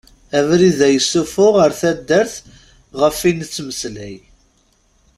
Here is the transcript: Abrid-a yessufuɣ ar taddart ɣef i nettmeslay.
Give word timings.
Abrid-a 0.37 0.87
yessufuɣ 0.91 1.55
ar 1.65 1.71
taddart 1.81 2.35
ɣef 2.99 3.17
i 3.29 3.31
nettmeslay. 3.39 4.15